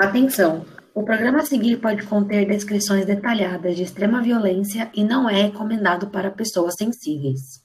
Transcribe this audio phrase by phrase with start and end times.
[0.00, 0.64] Atenção!
[0.94, 6.08] O programa a seguir pode conter descrições detalhadas de extrema violência e não é recomendado
[6.08, 7.62] para pessoas sensíveis.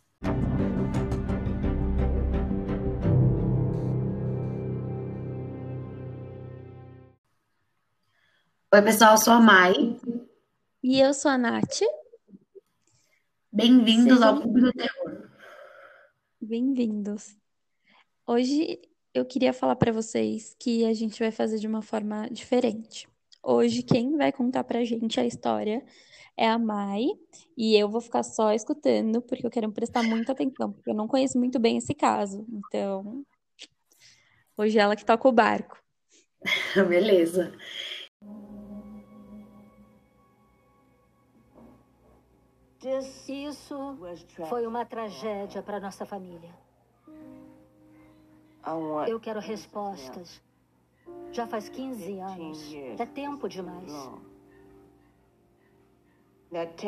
[8.74, 9.98] Oi, pessoal, eu sou a Mai.
[10.84, 11.80] E eu sou a Nath.
[13.50, 15.30] Bem-vindos ao Clube do Terror.
[16.42, 17.38] Bem-vindos.
[18.28, 18.82] Hoje
[19.16, 23.08] eu queria falar para vocês que a gente vai fazer de uma forma diferente.
[23.42, 25.82] Hoje, quem vai contar pra gente a história
[26.36, 27.06] é a Mai,
[27.56, 31.08] e eu vou ficar só escutando, porque eu quero prestar muita atenção, porque eu não
[31.08, 32.46] conheço muito bem esse caso.
[32.50, 33.26] Então,
[34.58, 35.82] hoje é ela que toca o barco.
[36.90, 37.54] Beleza.
[43.28, 43.98] Isso
[44.50, 46.65] foi uma tragédia para nossa família.
[49.08, 50.42] Eu quero respostas.
[51.32, 52.74] Já faz 15 anos.
[52.98, 53.92] É tempo demais.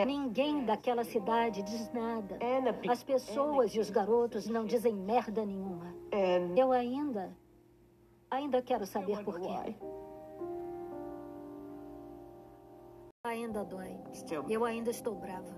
[0.06, 2.40] Ninguém daquela cidade diz nada.
[2.90, 5.94] As pessoas e os garotos não dizem merda nenhuma.
[6.56, 7.36] Eu ainda.
[8.32, 9.76] Ainda quero saber por quê.
[13.26, 13.98] Ainda dói.
[14.50, 15.54] Eu ainda estou brava.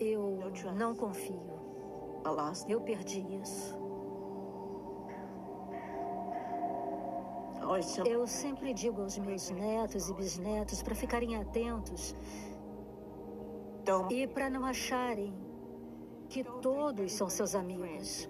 [0.00, 1.53] Eu não confio.
[2.68, 3.78] Eu perdi isso.
[8.06, 12.14] Eu sempre digo aos meus netos e bisnetos para ficarem atentos
[14.10, 15.34] e para não acharem
[16.28, 18.28] que todos são seus amigos.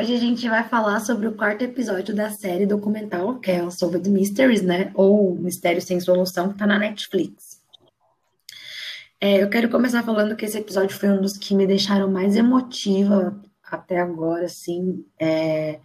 [0.00, 3.70] Hoje a gente vai falar sobre o quarto episódio da série documental, que é o
[3.70, 4.90] Solved Mysteries, né?
[4.94, 7.60] Ou Mistério Sem Solução, que tá na Netflix.
[9.20, 12.34] É, eu quero começar falando que esse episódio foi um dos que me deixaram mais
[12.34, 15.04] emotiva até agora, assim.
[15.18, 15.80] É...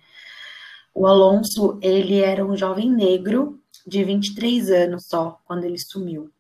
[0.94, 6.32] O Alonso, ele era um jovem negro de 23 anos só, quando ele sumiu.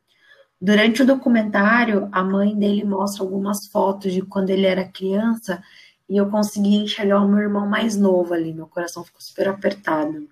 [0.61, 5.61] Durante o documentário, a mãe dele mostra algumas fotos de quando ele era criança
[6.07, 10.27] e eu consegui enxergar o meu irmão mais novo ali, meu coração ficou super apertado.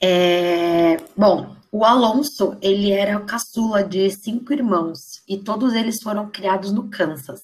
[0.00, 6.30] É, bom, o Alonso, ele era o caçula de cinco irmãos e todos eles foram
[6.30, 7.42] criados no Kansas.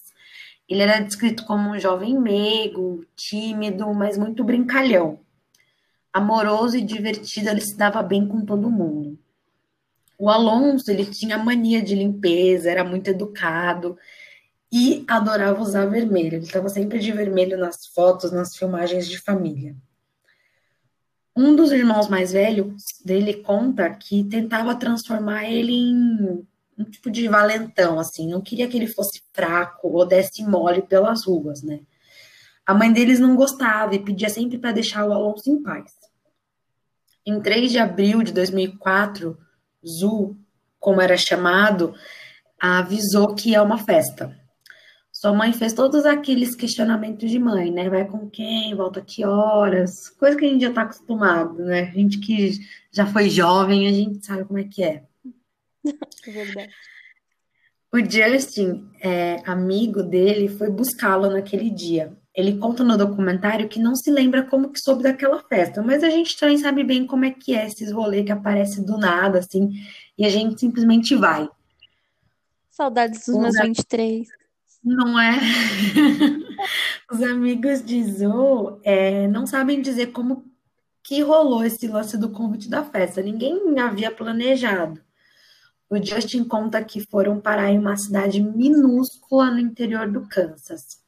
[0.67, 5.21] Ele era descrito como um jovem meigo, tímido, mas muito brincalhão.
[6.11, 9.19] Amoroso e divertido, ele se dava bem com todo mundo.
[10.19, 13.99] O Alonso, ele tinha mania de limpeza, era muito educado
[14.75, 16.35] e adorava usar vermelho.
[16.35, 19.77] Ele estava sempre de vermelho nas fotos, nas filmagens de família.
[21.37, 26.45] Um dos irmãos mais velhos dele conta que tentava transformar ele em
[26.77, 31.25] um tipo de valentão, assim, não queria que ele fosse fraco ou desse mole pelas
[31.25, 31.79] ruas, né?
[32.67, 35.93] A mãe deles não gostava e pedia sempre para deixar o Alonso em paz.
[37.25, 39.39] Em 3 de abril de 2004,
[39.87, 40.37] Zu,
[40.81, 41.95] como era chamado,
[42.59, 44.37] avisou que é uma festa.
[45.25, 47.89] Sua mãe fez todos aqueles questionamentos de mãe, né?
[47.89, 48.75] Vai com quem?
[48.75, 50.11] Volta que horas?
[50.11, 51.85] Coisa que a gente já tá acostumado, né?
[51.85, 52.61] A gente que
[52.93, 55.03] já foi jovem, a gente sabe como é que é.
[56.27, 56.71] É verdade.
[57.91, 62.13] O Justin, é, amigo dele, foi buscá-lo naquele dia.
[62.35, 66.11] Ele conta no documentário que não se lembra como que soube daquela festa, mas a
[66.11, 69.71] gente também sabe bem como é que é esses rolês que aparecem do nada, assim,
[70.19, 71.49] e a gente simplesmente vai.
[72.69, 74.44] Saudades dos meus 23.
[74.85, 75.39] Não é?
[77.11, 80.45] Os amigos de Zoe é, não sabem dizer como
[81.03, 83.23] que rolou esse lance do convite da festa.
[83.23, 85.01] Ninguém havia planejado.
[85.89, 91.03] O Justin conta que foram parar em uma cidade minúscula no interior do Kansas.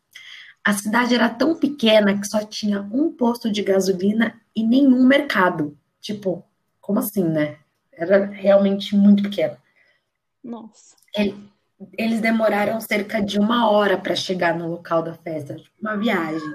[0.64, 5.76] A cidade era tão pequena que só tinha um posto de gasolina e nenhum mercado.
[6.00, 6.44] Tipo,
[6.80, 7.58] como assim, né?
[7.92, 9.58] Era realmente muito pequena.
[10.42, 10.96] Nossa.
[11.14, 11.34] Ele,
[11.96, 16.54] eles demoraram cerca de uma hora para chegar no local da festa, tipo, uma viagem.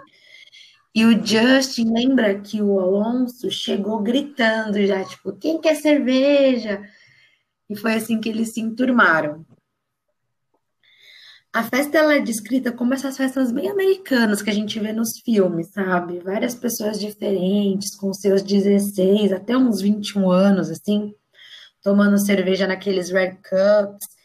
[0.94, 6.82] E o Justin lembra que o Alonso chegou gritando já, tipo, quem quer cerveja?
[7.70, 9.46] E foi assim que eles se enturmaram.
[11.54, 15.20] A festa ela é descrita como essas festas bem americanas que a gente vê nos
[15.20, 16.20] filmes, sabe?
[16.20, 21.14] Várias pessoas diferentes, com seus 16 até uns 21 anos, assim,
[21.82, 24.21] tomando cerveja naqueles red cups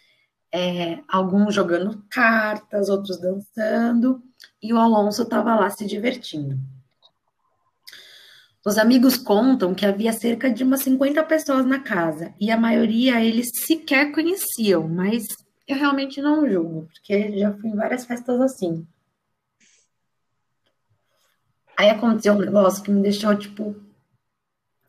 [0.53, 4.23] é, alguns jogando cartas, outros dançando,
[4.63, 6.59] e o Alonso estava lá se divertindo.
[8.65, 13.23] Os amigos contam que havia cerca de umas 50 pessoas na casa e a maioria
[13.23, 15.23] eles sequer conheciam, mas
[15.69, 18.87] eu realmente não julgo, porque já fui em várias festas assim.
[21.77, 23.77] Aí aconteceu um negócio que me deixou, tipo,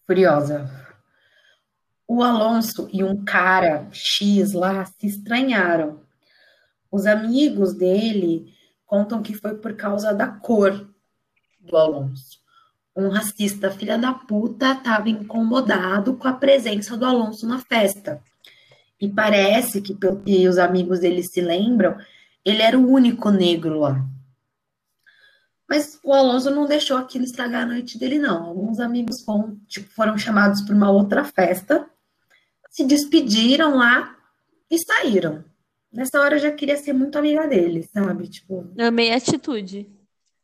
[0.05, 0.86] furiosa.
[2.07, 6.01] O Alonso e um cara X lá se estranharam.
[6.91, 8.53] Os amigos dele
[8.85, 10.87] contam que foi por causa da cor
[11.59, 12.47] do Alonso
[12.97, 18.19] um racista filha da puta estava incomodado com a presença do Alonso na festa.
[18.99, 21.95] E parece que, pelo que os amigos dele se lembram,
[22.43, 24.03] ele era o único negro lá.
[25.69, 28.45] Mas o Alonso não deixou aquilo estragar a noite dele, não.
[28.45, 31.87] Alguns amigos foram, tipo, foram chamados para uma outra festa,
[32.77, 34.15] se despediram lá
[34.69, 35.43] e saíram.
[35.91, 38.27] Nessa hora eu já queria ser muito amiga dele, sabe?
[38.27, 38.71] Tipo.
[38.77, 39.89] Amei a atitude.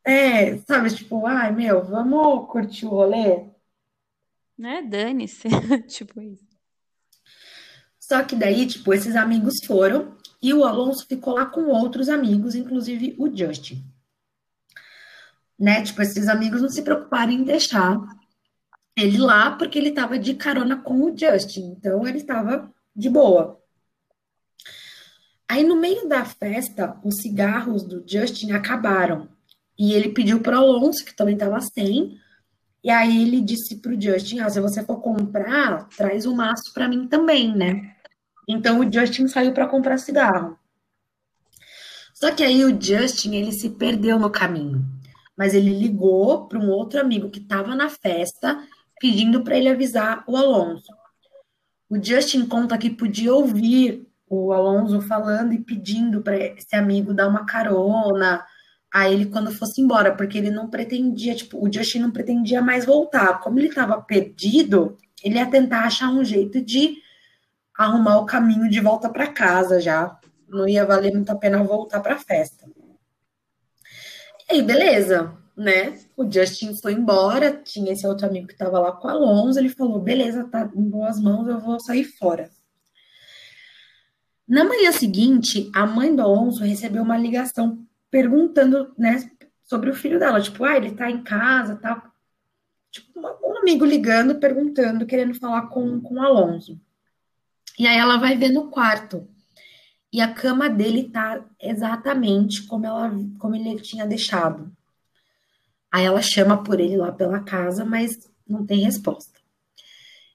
[0.04, 3.44] É, sabe, tipo, ai, meu, vamos curtir o rolê?
[4.58, 4.82] Né?
[4.82, 5.48] Dane-se.
[5.86, 6.44] tipo isso.
[8.00, 12.56] Só que daí, tipo, esses amigos foram e o Alonso ficou lá com outros amigos,
[12.56, 13.84] inclusive o Justin.
[15.56, 15.82] Né?
[15.84, 17.96] Tipo, esses amigos não se preocuparam em deixar
[18.96, 21.74] ele lá porque ele tava de carona com o Justin.
[21.76, 23.60] Então ele estava de boa.
[25.48, 29.28] Aí no meio da festa, os cigarros do Justin acabaram.
[29.78, 32.18] E ele pediu para o Alonso, que também estava sem.
[32.82, 36.72] E aí ele disse para o Justin: ah, se você for comprar, traz um maço
[36.72, 37.94] para mim também, né?
[38.48, 40.58] Então o Justin saiu para comprar cigarro.
[42.14, 44.84] Só que aí o Justin ele se perdeu no caminho.
[45.36, 48.62] Mas ele ligou para um outro amigo que estava na festa,
[49.04, 50.90] pedindo para ele avisar o Alonso.
[51.90, 57.28] O Justin conta que podia ouvir o Alonso falando e pedindo para esse amigo dar
[57.28, 58.42] uma carona,
[58.90, 62.86] a ele quando fosse embora, porque ele não pretendia, tipo, o Justin não pretendia mais
[62.86, 63.40] voltar.
[63.40, 66.96] Como ele estava perdido, ele ia tentar achar um jeito de
[67.76, 70.18] arrumar o caminho de volta para casa já.
[70.48, 72.64] Não ia valer muito a pena voltar para a festa.
[74.48, 75.98] E aí, beleza, né?
[76.16, 79.68] O Justin foi embora, tinha esse outro amigo que estava lá com o Alonso, ele
[79.68, 82.50] falou: beleza, tá em boas mãos, eu vou sair fora.
[84.46, 89.30] Na manhã seguinte, a mãe do Alonso recebeu uma ligação perguntando, né,
[89.64, 92.12] sobre o filho dela, tipo, ah, ele tá em casa, tá?
[92.90, 96.78] Tipo, um amigo ligando, perguntando, querendo falar com, com o Alonso.
[97.78, 99.26] E aí ela vai ver no quarto.
[100.12, 104.70] E a cama dele tá exatamente como ela como ele tinha deixado.
[105.94, 108.18] Aí ela chama por ele lá pela casa, mas
[108.48, 109.38] não tem resposta.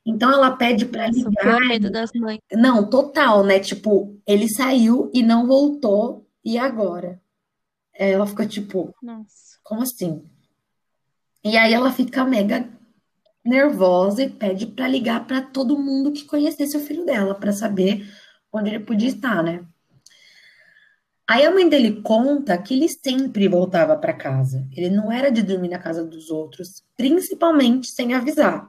[0.06, 1.60] Então ela pede para ligar.
[1.68, 2.40] medo das mães.
[2.54, 3.60] Não, total, né?
[3.60, 7.20] Tipo, ele saiu e não voltou e agora?
[7.94, 9.60] ela fica tipo, Nossa.
[9.62, 10.24] como assim?
[11.44, 12.66] E aí ela fica mega
[13.44, 18.10] nervosa e pede para ligar para todo mundo que conhecesse o filho dela, para saber
[18.54, 19.66] onde ele podia estar, né?
[21.30, 24.68] Aí a mãe dele conta que ele sempre voltava para casa.
[24.76, 28.68] Ele não era de dormir na casa dos outros, principalmente sem avisar.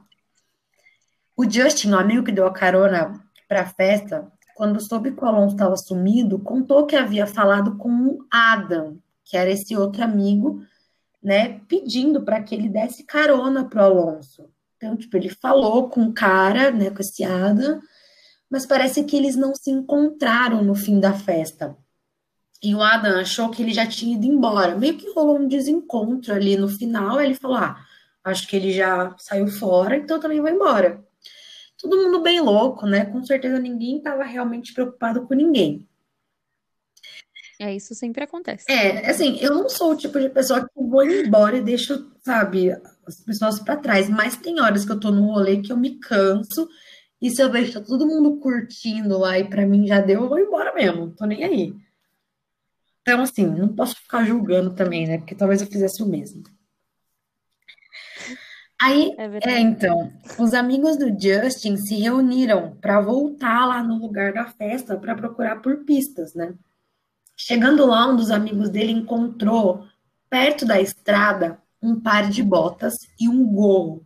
[1.35, 3.19] O Justin, o amigo que deu a carona
[3.49, 7.89] para a festa, quando soube que o Alonso estava sumido, contou que havia falado com
[7.89, 10.61] o Adam, que era esse outro amigo,
[11.23, 14.47] né, pedindo para que ele desse carona pro Alonso.
[14.77, 17.81] Então, tipo, ele falou com o cara, né, com esse Adam,
[18.47, 21.75] mas parece que eles não se encontraram no fim da festa.
[22.63, 24.77] E o Adam achou que ele já tinha ido embora.
[24.77, 27.19] Meio que rolou um desencontro ali no final.
[27.19, 27.83] Ele falou: Ah,
[28.23, 31.03] acho que ele já saiu fora, então eu também vou embora.
[31.77, 33.05] Todo mundo bem louco, né?
[33.05, 35.87] Com certeza ninguém estava realmente preocupado com ninguém.
[37.59, 38.65] É, isso sempre acontece.
[38.71, 42.71] É, assim, eu não sou o tipo de pessoa que vou embora e deixo, sabe,
[43.05, 45.99] as pessoas para trás, mas tem horas que eu tô no rolê que eu me
[45.99, 46.67] canso
[47.21, 50.29] e se eu vejo tá todo mundo curtindo lá e para mim já deu, eu
[50.29, 51.75] vou embora mesmo, tô nem aí.
[53.01, 55.17] Então, assim, não posso ficar julgando também, né?
[55.17, 56.43] Porque talvez eu fizesse o mesmo.
[58.81, 64.33] Aí, é, é, então, os amigos do Justin se reuniram para voltar lá no lugar
[64.33, 66.55] da festa para procurar por pistas, né?
[67.37, 69.85] Chegando lá, um dos amigos dele encontrou,
[70.29, 74.05] perto da estrada, um par de botas e um gorro,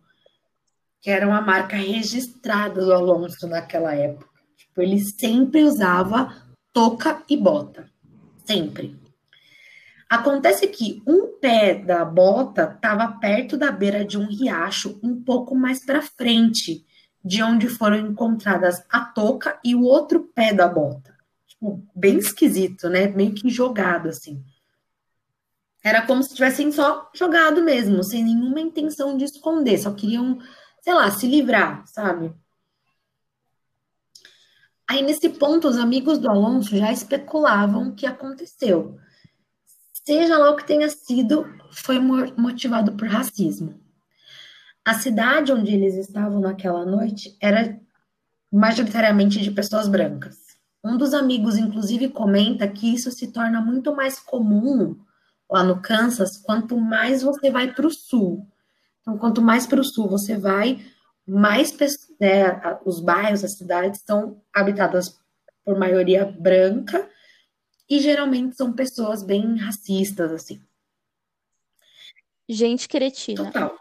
[1.00, 4.28] que era uma marca registrada do Alonso naquela época.
[4.56, 6.34] Tipo, ele sempre usava
[6.72, 7.90] touca e bota.
[8.46, 8.96] Sempre.
[10.08, 15.54] Acontece que um pé da bota estava perto da beira de um riacho, um pouco
[15.54, 16.86] mais para frente,
[17.24, 21.16] de onde foram encontradas a touca e o outro pé da bota
[21.56, 23.08] tipo, bem esquisito, né?
[23.08, 24.44] Meio que jogado, assim.
[25.82, 30.38] Era como se tivessem só jogado mesmo, sem nenhuma intenção de esconder, só queriam,
[30.82, 32.32] sei lá, se livrar, sabe?
[34.88, 38.98] Aí, nesse ponto, os amigos do Alonso já especulavam o que aconteceu.
[40.04, 43.80] Seja lá o que tenha sido, foi motivado por racismo.
[44.84, 47.76] A cidade onde eles estavam naquela noite era
[48.52, 50.36] majoritariamente de pessoas brancas.
[50.84, 54.96] Um dos amigos, inclusive, comenta que isso se torna muito mais comum
[55.50, 58.46] lá no Kansas quanto mais você vai para o sul.
[59.00, 60.84] Então, quanto mais para o sul você vai,
[61.26, 61.76] mais
[62.20, 65.18] né, os bairros, as cidades são habitadas
[65.64, 67.08] por maioria branca
[67.88, 70.62] e geralmente são pessoas bem racistas, assim.
[72.48, 73.46] Gente cretina.
[73.46, 73.76] Total.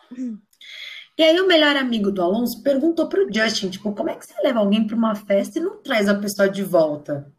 [1.18, 4.34] E aí o melhor amigo do Alonso perguntou pro Justin, tipo, como é que você
[4.42, 7.32] leva alguém para uma festa e não traz a pessoa de volta?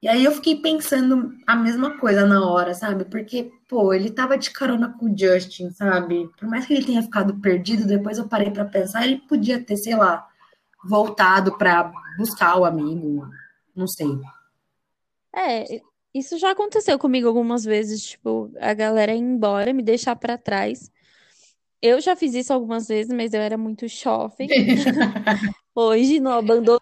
[0.00, 3.04] E aí eu fiquei pensando a mesma coisa na hora, sabe?
[3.04, 6.28] Porque, pô, ele tava de carona com o Justin, sabe?
[6.38, 9.76] Por mais que ele tenha ficado perdido, depois eu parei para pensar, ele podia ter,
[9.76, 10.24] sei lá,
[10.84, 13.28] voltado para buscar o amigo,
[13.74, 14.08] não sei.
[15.34, 15.82] É,
[16.14, 20.92] isso já aconteceu comigo algumas vezes, tipo, a galera ir embora, me deixar para trás.
[21.82, 24.48] Eu já fiz isso algumas vezes, mas eu era muito jovem.
[25.74, 26.80] Hoje não abandono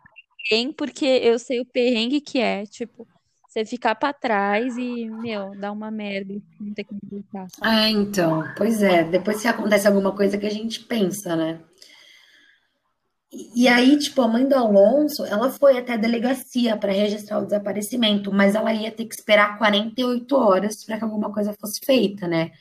[0.50, 3.07] ninguém, porque eu sei o perrengue que é, tipo,
[3.49, 7.47] você ficar pra trás e, meu, dar uma merda, não que me voltar.
[7.65, 11.61] É, então, pois é, depois se acontece alguma coisa que a gente pensa, né?
[13.55, 17.45] E aí, tipo, a mãe do Alonso, ela foi até a delegacia para registrar o
[17.45, 22.26] desaparecimento, mas ela ia ter que esperar 48 horas para que alguma coisa fosse feita,
[22.29, 22.53] né?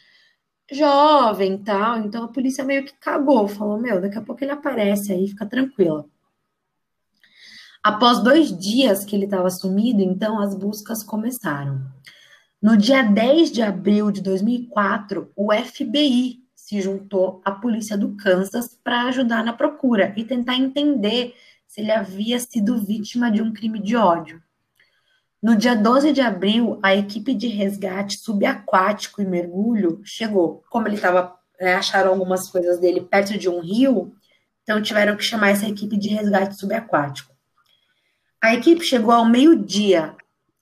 [0.72, 5.14] Jovem tal, então a polícia meio que cagou, falou: Meu, daqui a pouco ele aparece
[5.14, 6.06] aí, fica tranquila.
[7.86, 11.86] Após dois dias que ele estava sumido, então as buscas começaram.
[12.60, 18.76] No dia 10 de abril de 2004, o FBI se juntou à polícia do Kansas
[18.84, 21.36] para ajudar na procura e tentar entender
[21.68, 24.42] se ele havia sido vítima de um crime de ódio.
[25.40, 30.64] No dia 12 de abril, a equipe de resgate subaquático e mergulho chegou.
[30.72, 34.12] Como ele estava, né, acharam algumas coisas dele perto de um rio,
[34.64, 37.35] então tiveram que chamar essa equipe de resgate subaquático.
[38.46, 40.16] A equipe chegou ao meio-dia.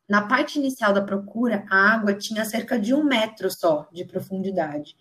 [0.07, 4.95] Na parte inicial da procura, a água tinha cerca de um metro só de profundidade,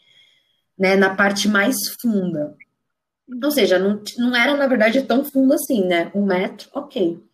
[0.77, 0.97] né?
[0.97, 2.57] Na parte mais funda.
[3.41, 6.11] Ou seja, não, não era, na verdade, tão fundo assim, né?
[6.13, 7.25] Um metro, ok.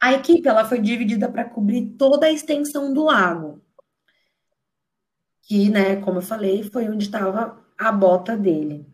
[0.00, 3.62] A equipe ela foi dividida para cobrir toda a extensão do lago.
[5.42, 8.91] Que, né, como eu falei, foi onde estava a bota dele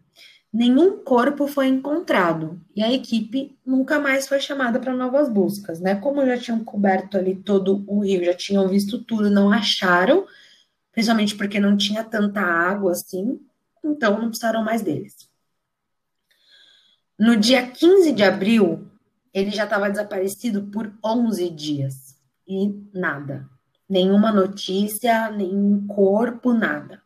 [0.52, 5.94] nenhum corpo foi encontrado e a equipe nunca mais foi chamada para novas buscas, né?
[5.96, 10.26] Como já tinham coberto ali todo o rio, já tinham visto tudo, não acharam,
[10.92, 13.40] principalmente porque não tinha tanta água assim,
[13.84, 15.28] então não precisaram mais deles.
[17.18, 18.86] No dia 15 de abril,
[19.34, 23.48] ele já estava desaparecido por 11 dias e nada.
[23.88, 27.02] Nenhuma notícia, nenhum corpo, nada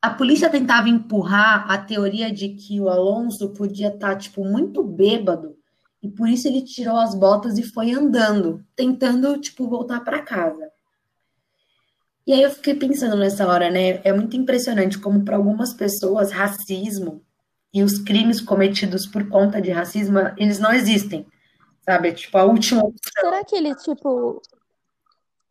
[0.00, 4.82] a polícia tentava empurrar a teoria de que o Alonso podia estar, tá, tipo, muito
[4.82, 5.56] bêbado
[6.02, 10.70] e por isso ele tirou as botas e foi andando, tentando, tipo, voltar para casa.
[12.26, 14.00] E aí eu fiquei pensando nessa hora, né?
[14.04, 17.24] É muito impressionante como para algumas pessoas racismo
[17.72, 21.26] e os crimes cometidos por conta de racismo, eles não existem.
[21.80, 22.12] Sabe?
[22.12, 22.82] Tipo, a última.
[23.18, 24.42] Será que ele, tipo,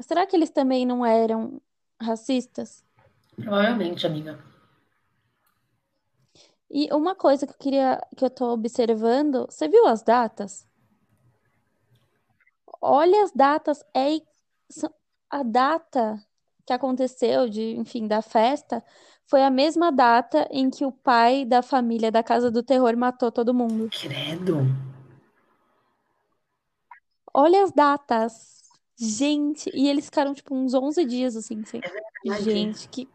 [0.02, 1.60] será que eles também não eram
[2.00, 2.84] racistas?
[3.38, 4.44] Provavelmente, amiga.
[6.70, 10.68] E uma coisa que eu queria, que eu tô observando, você viu as datas?
[12.82, 14.20] Olha as datas, é
[15.30, 16.22] a data
[16.66, 18.84] que aconteceu de, enfim, da festa
[19.26, 23.32] foi a mesma data em que o pai da família da Casa do Terror matou
[23.32, 23.90] todo mundo.
[23.90, 24.60] Credo.
[27.34, 28.64] Olha as datas.
[29.00, 31.82] Gente, e eles ficaram tipo uns 11 dias assim, sem...
[32.26, 33.08] É Gente, que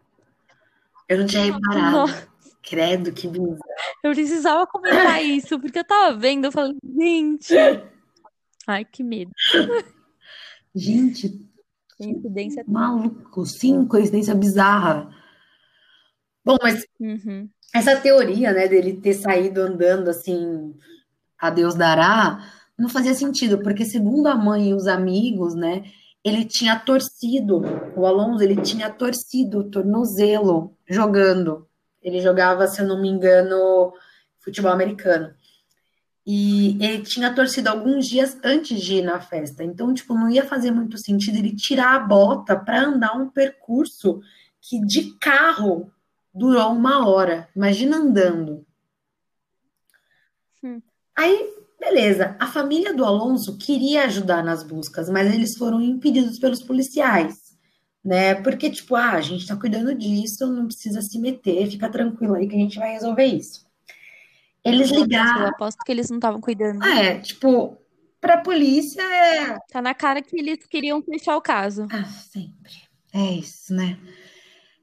[1.09, 1.97] eu não tinha reparado.
[1.97, 2.33] Nossa.
[2.63, 3.59] Credo, que bizarro.
[4.05, 7.55] Eu precisava comentar isso, porque eu tava vendo, eu falei, gente.
[8.67, 9.33] Ai, que medo.
[10.75, 11.51] Gente.
[11.99, 12.65] Coincidência.
[12.67, 15.11] Maluco, sim, coincidência bizarra.
[16.45, 17.49] Bom, mas uhum.
[17.75, 20.75] essa teoria, né, dele ter saído andando assim,
[21.39, 22.45] a Deus dará,
[22.79, 25.85] não fazia sentido, porque segundo a mãe e os amigos, né,
[26.25, 27.63] ele tinha torcido,
[27.97, 31.69] o Alonso, ele tinha torcido o tornozelo jogando.
[32.01, 33.93] Ele jogava, se eu não me engano,
[34.39, 35.35] futebol americano.
[36.25, 39.65] E ele tinha torcido alguns dias antes de ir na festa.
[39.65, 44.21] Então, tipo, não ia fazer muito sentido ele tirar a bota para andar um percurso
[44.61, 45.93] que de carro
[46.33, 47.49] durou uma hora.
[47.55, 48.65] Imagina andando.
[50.63, 50.81] Hum.
[51.17, 52.37] Aí, beleza.
[52.39, 57.42] A família do Alonso queria ajudar nas buscas, mas eles foram impedidos pelos policiais,
[58.05, 58.35] né?
[58.35, 62.49] Porque, tipo, ah, a gente tá cuidando disso, não precisa se meter, fica tranquilo aí
[62.49, 63.67] que a gente vai resolver isso.
[64.65, 65.43] Eles ligaram.
[65.43, 66.85] Eu aposto que eles não estavam cuidando.
[66.85, 67.79] É, tipo,
[68.21, 69.59] pra polícia é.
[69.71, 71.87] Tá na cara que eles queriam fechar o caso.
[71.91, 72.73] Ah, sempre.
[73.13, 73.99] É isso, né?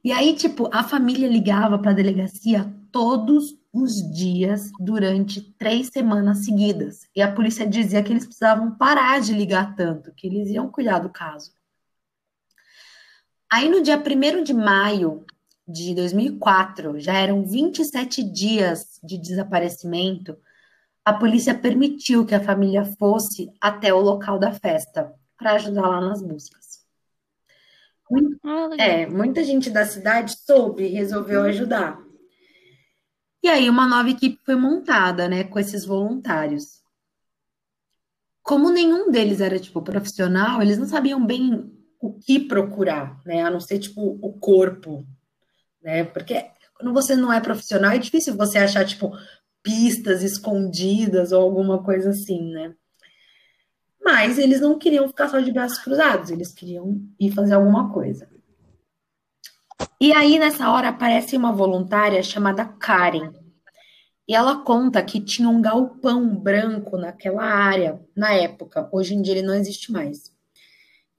[0.04, 6.46] E aí, tipo, a família ligava para a delegacia todos os dias durante três semanas
[6.46, 7.08] seguidas.
[7.16, 11.00] E a polícia dizia que eles precisavam parar de ligar tanto, que eles iam cuidar
[11.00, 11.52] do caso.
[13.52, 15.26] Aí, no dia 1 de maio
[15.68, 20.38] de 2004, já eram 27 dias de desaparecimento,
[21.04, 26.02] a polícia permitiu que a família fosse até o local da festa para ajudar lá
[26.02, 26.86] nas buscas.
[28.44, 32.00] Ah, é, muita gente da cidade soube e resolveu ajudar.
[33.42, 36.84] E aí uma nova equipe foi montada, né, com esses voluntários.
[38.44, 43.52] Como nenhum deles era tipo profissional, eles não sabiam bem o que procurar, né, a
[43.52, 45.06] não ser tipo o corpo
[45.82, 46.04] né?
[46.04, 49.12] Porque quando você não é profissional, é difícil você achar, tipo,
[49.64, 52.76] pistas escondidas ou alguma coisa assim, né?
[54.02, 58.30] Mas eles não queriam ficar só de braços cruzados, eles queriam ir fazer alguma coisa.
[60.00, 63.34] E aí, nessa hora, aparece uma voluntária chamada Karen.
[64.28, 68.88] E ela conta que tinha um galpão branco naquela área, na época.
[68.92, 70.32] Hoje em dia ele não existe mais.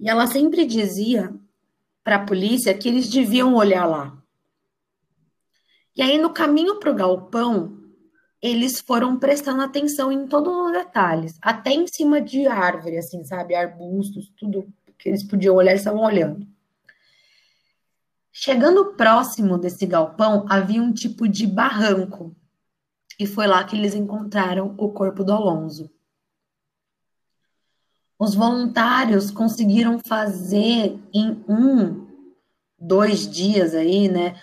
[0.01, 1.33] E ela sempre dizia
[2.03, 4.21] para a polícia que eles deviam olhar lá,
[5.97, 7.79] e aí, no caminho para o galpão,
[8.41, 13.55] eles foram prestando atenção em todos os detalhes, até em cima de árvore, assim, sabe?
[13.55, 16.47] Arbustos, tudo que eles podiam olhar, eles estavam olhando.
[18.33, 22.35] Chegando próximo desse galpão, havia um tipo de barranco.
[23.19, 25.91] E foi lá que eles encontraram o corpo do Alonso.
[28.21, 32.07] Os voluntários conseguiram fazer em um,
[32.79, 34.37] dois dias aí, né?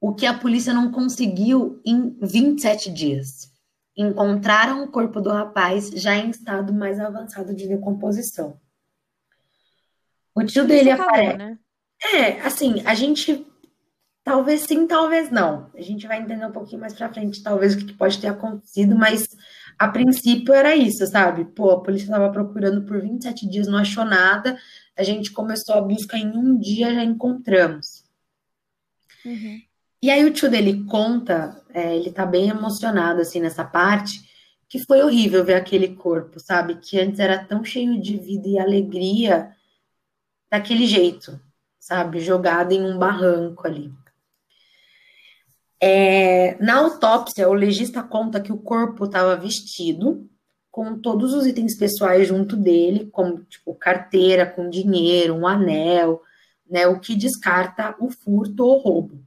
[0.00, 3.50] o que a polícia não conseguiu em 27 dias.
[3.96, 8.60] Encontraram o corpo do rapaz já em estado mais avançado de decomposição.
[10.34, 11.36] O tio dele aparece.
[11.36, 11.58] Né?
[12.14, 13.44] É, assim, a gente
[14.22, 15.68] talvez sim, talvez não.
[15.74, 18.94] A gente vai entender um pouquinho mais pra frente, talvez o que pode ter acontecido,
[18.94, 19.28] mas
[19.78, 21.44] a princípio era isso, sabe?
[21.44, 24.58] Pô, a polícia estava procurando por 27 dias, não achou nada.
[24.96, 28.04] A gente começou a busca em um dia, já encontramos.
[29.24, 29.60] Uhum.
[30.02, 34.28] E aí o tio dele conta, é, ele tá bem emocionado, assim, nessa parte,
[34.68, 36.76] que foi horrível ver aquele corpo, sabe?
[36.76, 39.54] Que antes era tão cheio de vida e alegria,
[40.50, 41.40] daquele jeito,
[41.78, 42.20] sabe?
[42.20, 43.92] Jogado em um barranco ali.
[45.80, 50.28] É, na autópsia, o legista conta que o corpo estava vestido
[50.70, 56.22] com todos os itens pessoais junto dele, como tipo carteira com dinheiro, um anel,
[56.68, 56.86] né?
[56.86, 59.24] O que descarta o furto ou roubo.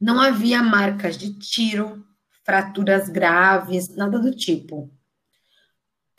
[0.00, 2.04] Não havia marcas de tiro,
[2.44, 4.90] fraturas graves, nada do tipo.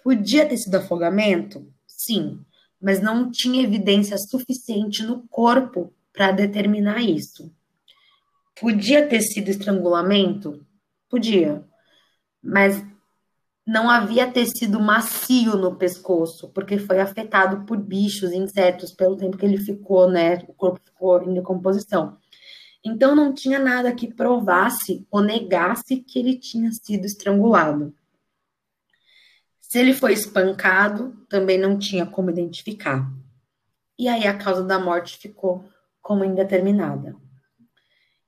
[0.01, 1.69] Podia ter sido afogamento?
[1.85, 2.39] Sim,
[2.81, 7.53] mas não tinha evidência suficiente no corpo para determinar isso.
[8.59, 10.65] Podia ter sido estrangulamento?
[11.09, 11.63] Podia,
[12.41, 12.83] mas
[13.65, 19.45] não havia tecido macio no pescoço, porque foi afetado por bichos, insetos, pelo tempo que
[19.45, 20.43] ele ficou, né?
[20.47, 22.17] O corpo ficou em decomposição.
[22.83, 27.95] Então não tinha nada que provasse ou negasse que ele tinha sido estrangulado.
[29.59, 33.09] Se ele foi espancado, também não tinha como identificar.
[33.97, 35.63] E aí a causa da morte ficou
[36.01, 37.15] como indeterminada.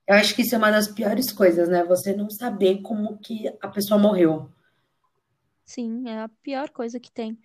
[0.07, 1.83] Eu acho que isso é uma das piores coisas, né?
[1.83, 4.49] Você não saber como que a pessoa morreu.
[5.65, 7.37] Sim, é a pior coisa que tem.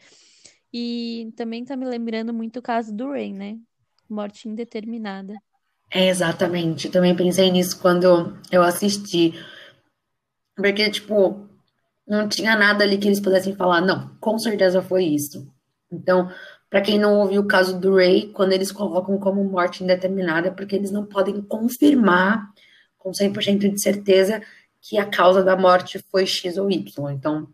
[0.73, 3.59] E também tá me lembrando muito o caso do Ray, né?
[4.09, 5.35] Morte indeterminada.
[5.91, 6.89] É, exatamente.
[6.89, 9.35] Também pensei nisso quando eu assisti.
[10.55, 11.49] Porque, tipo,
[12.07, 15.51] não tinha nada ali que eles pudessem falar, não, com certeza foi isso.
[15.91, 16.31] Então,
[16.71, 20.51] para quem não ouviu o caso do Ray, quando eles colocam como morte indeterminada, é
[20.53, 22.49] porque eles não podem confirmar
[22.97, 24.41] com 100% de certeza
[24.81, 27.11] que a causa da morte foi X ou Y.
[27.11, 27.49] Então,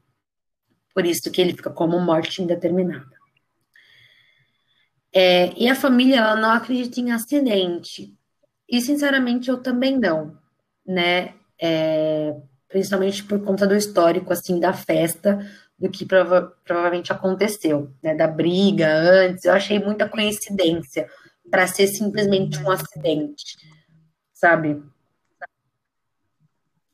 [0.94, 3.16] por isso que ele fica como morte indeterminada.
[5.12, 8.14] É, e a família ela não acredita em acidente.
[8.68, 10.37] E, sinceramente, eu também não,
[10.87, 11.35] né?
[11.59, 12.37] É,
[12.68, 15.38] principalmente por conta do histórico, assim, da festa,
[15.78, 19.44] do que prova provavelmente aconteceu, né, da briga antes.
[19.44, 21.08] Eu achei muita coincidência
[21.50, 23.56] para ser simplesmente um acidente,
[24.32, 24.82] sabe?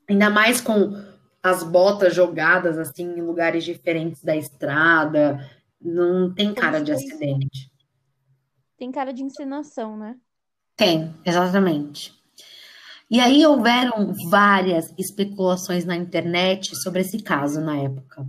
[0.09, 0.93] Ainda mais com
[1.43, 5.49] as botas jogadas assim em lugares diferentes da estrada,
[5.81, 7.71] não tem cara de acidente.
[8.77, 10.17] Tem cara de encenação, né?
[10.77, 12.13] Tem, exatamente.
[13.11, 18.27] E aí houveram várias especulações na internet sobre esse caso na época.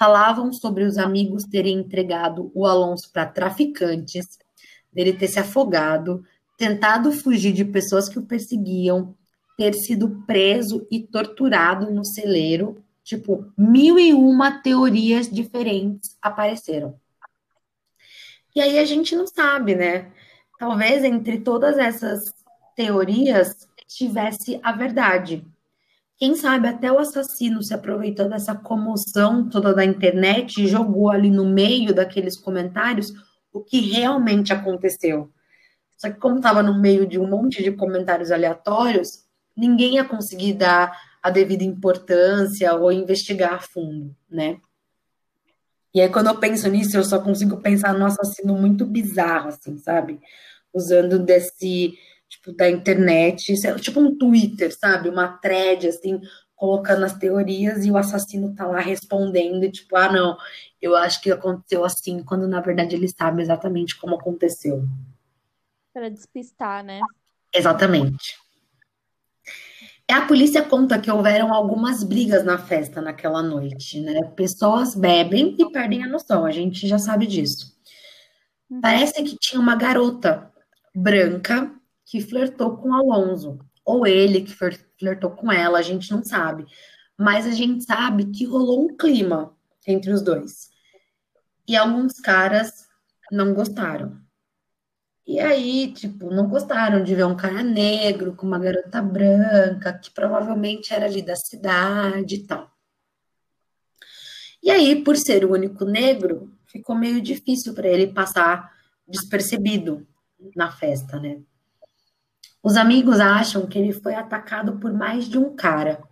[0.00, 4.38] Falavam sobre os amigos terem entregado o Alonso para traficantes,
[4.90, 6.24] dele ter se afogado,
[6.56, 9.14] tentado fugir de pessoas que o perseguiam,
[9.58, 12.82] ter sido preso e torturado no celeiro.
[13.04, 16.98] Tipo, mil e uma teorias diferentes apareceram.
[18.56, 20.10] E aí a gente não sabe, né?
[20.58, 22.34] Talvez entre todas essas
[22.74, 25.46] teorias tivesse a verdade.
[26.20, 31.30] Quem sabe até o assassino se aproveitou dessa comoção toda da internet e jogou ali
[31.30, 33.10] no meio daqueles comentários
[33.50, 35.30] o que realmente aconteceu.
[35.96, 39.24] Só que como estava no meio de um monte de comentários aleatórios,
[39.56, 44.58] ninguém ia conseguir dar a devida importância ou investigar a fundo, né?
[45.94, 49.78] E aí, quando eu penso nisso, eu só consigo pensar num assassino muito bizarro, assim,
[49.78, 50.20] sabe?
[50.72, 51.94] Usando desse,
[52.30, 55.08] tipo, da internet, tipo um Twitter, sabe?
[55.08, 56.20] Uma thread, assim,
[56.54, 60.36] colocando as teorias e o assassino tá lá respondendo, tipo, ah, não,
[60.80, 64.84] eu acho que aconteceu assim, quando na verdade ele sabe exatamente como aconteceu.
[65.92, 67.00] Para despistar, né?
[67.52, 68.38] Exatamente.
[70.08, 74.20] A polícia conta que houveram algumas brigas na festa naquela noite, né?
[74.36, 77.76] Pessoas bebem e perdem a noção, a gente já sabe disso.
[78.68, 78.80] Uhum.
[78.80, 80.52] Parece que tinha uma garota
[80.94, 81.72] branca
[82.10, 86.66] que flertou com Alonso, ou ele que flertou com ela, a gente não sabe.
[87.16, 90.70] Mas a gente sabe que rolou um clima entre os dois.
[91.68, 92.88] E alguns caras
[93.30, 94.20] não gostaram.
[95.24, 100.10] E aí, tipo, não gostaram de ver um cara negro com uma garota branca, que
[100.10, 102.68] provavelmente era ali da cidade e tal.
[104.60, 108.68] E aí, por ser o único negro, ficou meio difícil para ele passar
[109.06, 110.04] despercebido
[110.56, 111.40] na festa, né?
[112.62, 116.02] Os amigos acham que ele foi atacado por mais de um cara.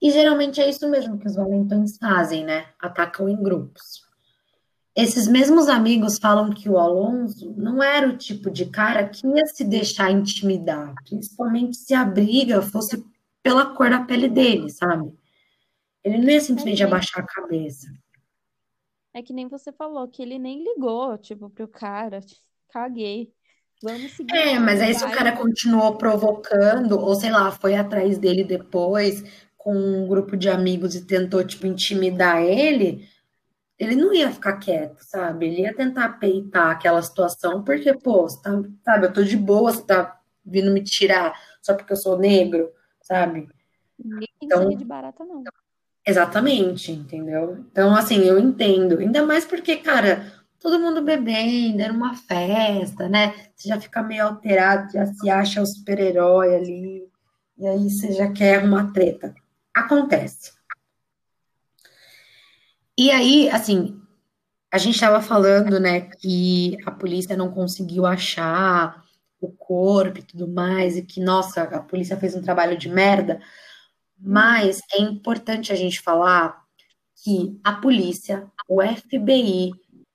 [0.00, 2.66] E geralmente é isso mesmo que os valentões fazem, né?
[2.80, 4.02] Atacam em grupos.
[4.94, 9.46] Esses mesmos amigos falam que o Alonso não era o tipo de cara que ia
[9.46, 13.02] se deixar intimidar, principalmente se a briga fosse
[13.42, 15.16] pela cor da pele dele, sabe?
[16.04, 17.86] Ele não ia simplesmente é abaixar a cabeça.
[19.14, 22.20] É que nem você falou, que ele nem ligou, tipo, pro cara,
[22.68, 23.32] caguei.
[23.82, 24.36] Vamos seguir.
[24.36, 29.24] É, mas aí se o cara continuou provocando, ou sei lá, foi atrás dele depois
[29.56, 33.08] com um grupo de amigos e tentou, tipo, intimidar ele,
[33.78, 35.46] ele não ia ficar quieto, sabe?
[35.46, 39.82] Ele ia tentar peitar aquela situação, porque, pô, tá, sabe, eu tô de boa, você
[39.84, 42.70] tá vindo me tirar só porque eu sou negro,
[43.02, 43.48] sabe?
[43.98, 45.42] Ninguém então, de barata, não.
[46.04, 47.64] Exatamente, entendeu?
[47.70, 48.98] Então, assim, eu entendo.
[48.98, 50.26] Ainda mais porque, cara,
[50.62, 53.34] todo mundo bebendo, era uma festa, né?
[53.54, 57.08] Você já fica meio alterado, já se acha o super-herói ali,
[57.58, 59.34] e aí você já quer uma treta.
[59.74, 60.52] Acontece.
[62.96, 64.00] E aí, assim,
[64.70, 69.02] a gente estava falando, né, que a polícia não conseguiu achar
[69.40, 73.40] o corpo e tudo mais, e que, nossa, a polícia fez um trabalho de merda,
[74.16, 76.62] mas é importante a gente falar
[77.24, 79.72] que a polícia, o FBI,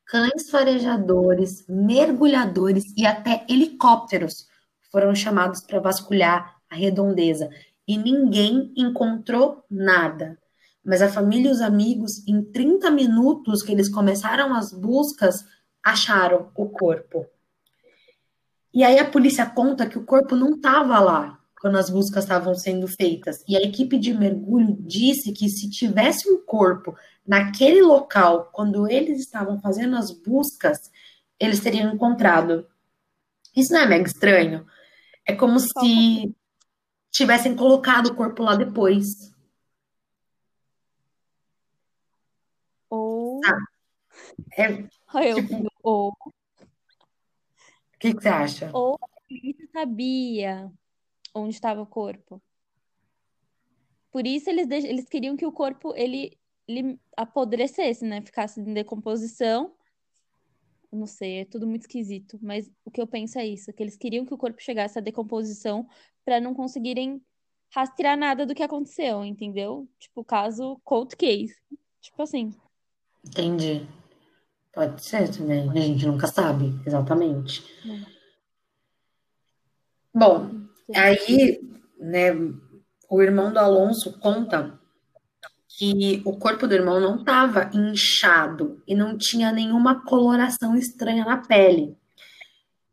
[0.08, 4.48] cães farejadores, mergulhadores e até helicópteros
[4.90, 7.50] foram chamados para vasculhar a redondeza.
[7.86, 10.38] E ninguém encontrou nada.
[10.84, 15.46] Mas a família e os amigos, em 30 minutos que eles começaram as buscas,
[15.84, 17.26] acharam o corpo.
[18.74, 22.54] E aí a polícia conta que o corpo não estava lá quando as buscas estavam
[22.54, 23.44] sendo feitas.
[23.48, 29.20] E a equipe de mergulho disse que se tivesse um corpo naquele local quando eles
[29.20, 30.92] estavam fazendo as buscas,
[31.40, 32.68] eles teriam encontrado.
[33.56, 34.66] Isso não é mega estranho?
[35.26, 36.36] É como se
[37.12, 39.06] tivessem colocado o corpo lá depois.
[42.90, 43.42] Ou.
[43.44, 43.58] Ah,
[44.58, 46.10] é, eu, tipo, ou.
[46.10, 48.70] O que, que você acha?
[48.74, 50.72] Ou polícia sabia
[51.40, 52.42] onde estava o corpo.
[54.12, 54.84] Por isso eles, deix...
[54.84, 58.22] eles queriam que o corpo ele, ele apodrecesse, né?
[58.22, 59.74] Ficasse em decomposição.
[60.92, 63.98] não sei, é tudo muito esquisito, mas o que eu penso é isso, que eles
[63.98, 65.88] queriam que o corpo chegasse à decomposição
[66.26, 67.22] para não conseguirem
[67.70, 69.88] rastrear nada do que aconteceu, entendeu?
[70.00, 71.56] Tipo, caso cold case.
[72.02, 72.54] Tipo assim.
[73.26, 73.88] Entendi.
[74.74, 75.70] Pode ser também.
[75.70, 77.64] A gente nunca sabe, exatamente.
[80.14, 81.60] Bom, aí,
[82.00, 82.32] né,
[83.10, 84.80] o irmão do Alonso conta
[85.68, 91.38] que o corpo do irmão não estava inchado e não tinha nenhuma coloração estranha na
[91.38, 91.96] pele.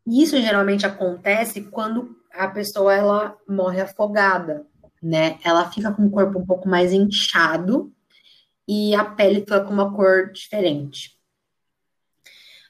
[0.05, 4.67] Isso geralmente acontece quando a pessoa ela morre afogada,
[5.01, 5.39] né?
[5.43, 7.91] Ela fica com o corpo um pouco mais inchado
[8.67, 11.14] e a pele fica com uma cor diferente.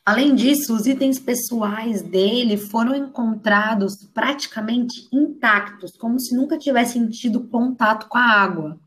[0.05, 7.47] Além disso, os itens pessoais dele foram encontrados praticamente intactos, como se nunca tivessem tido
[7.47, 8.79] contato com a água.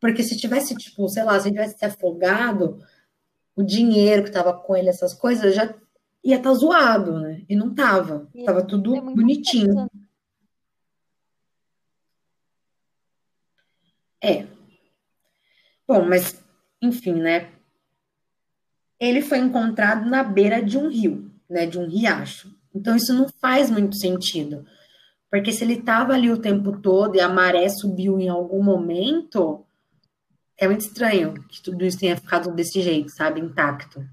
[0.00, 2.82] Porque se tivesse, tipo, sei lá, se tivesse se afogado,
[3.54, 5.74] o dinheiro que estava com ele, essas coisas, já
[6.24, 7.44] ia estar tá zoado, né?
[7.46, 8.26] E não tava.
[8.34, 9.86] E tava tudo é bonitinho.
[14.22, 14.46] É.
[15.86, 16.42] Bom, mas,
[16.80, 17.55] enfim, né?
[18.98, 21.66] Ele foi encontrado na beira de um rio, né?
[21.66, 22.54] De um riacho.
[22.74, 24.66] Então, isso não faz muito sentido.
[25.30, 29.64] Porque se ele estava ali o tempo todo e a maré subiu em algum momento,
[30.58, 33.40] é muito estranho que tudo isso tenha ficado desse jeito, sabe?
[33.40, 34.04] Intacto.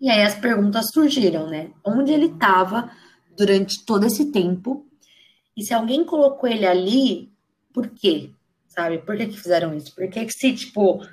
[0.00, 1.70] E aí as perguntas surgiram, né?
[1.84, 2.90] Onde ele estava
[3.36, 4.86] durante todo esse tempo?
[5.56, 7.32] E se alguém colocou ele ali,
[7.72, 8.30] por quê?
[8.68, 8.98] Sabe?
[8.98, 9.94] Por que, que fizeram isso?
[9.94, 11.04] Por que, que se, tipo,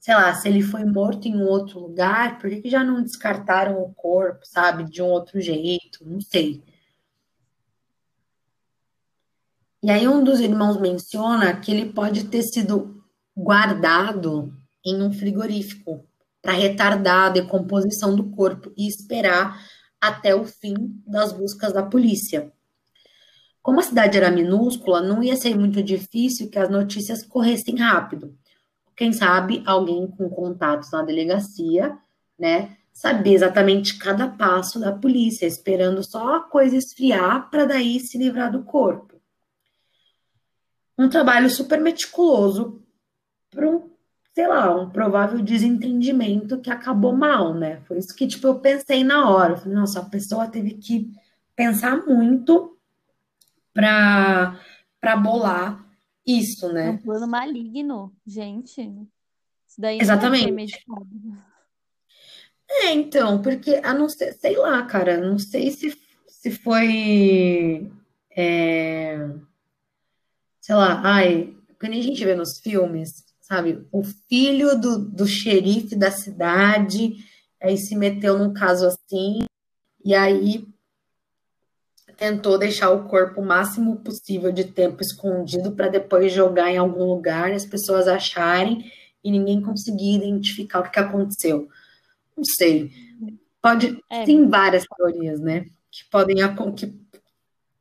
[0.00, 3.02] sei lá, se ele foi morto em um outro lugar, por que, que já não
[3.02, 4.84] descartaram o corpo, sabe?
[4.84, 6.04] De um outro jeito?
[6.04, 6.64] Não sei.
[9.82, 13.04] E aí um dos irmãos menciona que ele pode ter sido
[13.36, 16.06] guardado em um frigorífico
[16.42, 19.62] para retardar a decomposição do corpo e esperar
[20.00, 20.74] até o fim
[21.06, 22.50] das buscas da polícia.
[23.62, 28.34] Como a cidade era minúscula, não ia ser muito difícil que as notícias corressem rápido.
[29.00, 31.96] Quem sabe alguém com contatos na delegacia,
[32.38, 38.18] né, saber exatamente cada passo da polícia, esperando só a coisa esfriar para daí se
[38.18, 39.18] livrar do corpo.
[40.98, 42.82] Um trabalho super meticuloso
[43.50, 43.88] para um,
[44.34, 47.80] sei lá, um provável desentendimento que acabou mal, né?
[47.88, 49.56] Foi isso que, tipo, eu pensei na hora.
[49.56, 51.10] Falei, nossa, a pessoa teve que
[51.56, 52.76] pensar muito
[53.72, 54.60] para
[55.00, 55.89] para bolar
[56.26, 56.88] isso, né?
[56.88, 58.80] É um plano maligno, gente.
[59.68, 60.84] Isso daí Exatamente.
[62.68, 65.96] É, então, porque a não ser, sei lá, cara, não sei se,
[66.28, 67.90] se foi,
[68.36, 69.28] é,
[70.60, 73.84] sei lá, ai, quando a gente vê nos filmes, sabe?
[73.90, 77.16] O filho do, do xerife da cidade
[77.60, 79.40] aí se meteu num caso assim,
[80.04, 80.66] e aí
[82.20, 87.04] tentou deixar o corpo o máximo possível de tempo escondido para depois jogar em algum
[87.04, 88.92] lugar e as pessoas acharem
[89.24, 91.66] e ninguém conseguir identificar o que aconteceu.
[92.36, 92.92] Não sei.
[93.62, 94.24] Pode, é.
[94.24, 95.64] tem várias teorias, né?
[95.90, 96.36] Que podem,
[96.76, 96.94] que,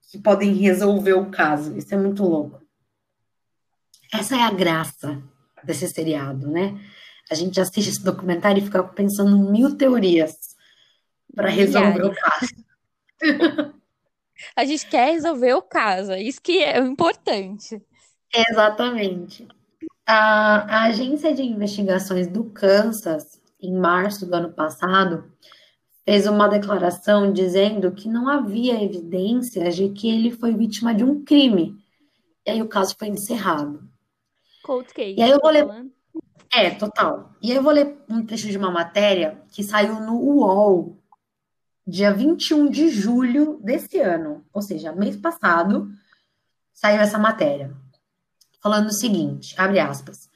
[0.10, 1.78] que podem resolver o caso.
[1.78, 2.62] Isso é muito louco.
[4.13, 5.21] Essa é a graça
[5.65, 6.80] desse seriado, né?
[7.30, 10.34] A gente assiste esse documentário e fica pensando mil teorias
[11.36, 12.56] para resolver o caso.
[14.56, 17.82] A gente quer resolver o caso, é isso que é o importante.
[18.34, 19.47] Exatamente.
[20.06, 25.32] A, a agência de investigações do Kansas, em março do ano passado,
[26.06, 31.23] fez uma declaração dizendo que não havia evidências de que ele foi vítima de um
[31.23, 31.78] crime.
[32.45, 33.88] E aí o caso foi encerrado.
[34.63, 35.15] Cold case.
[35.15, 35.67] E aí eu vou ler.
[36.52, 37.36] É, total.
[37.41, 40.98] E aí eu vou ler um trecho de uma matéria que saiu no UOL,
[41.89, 44.45] dia 21 de julho desse ano.
[44.54, 45.91] Ou seja, mês passado,
[46.71, 47.75] saiu essa matéria.
[48.62, 50.30] Falando o seguinte: abre aspas.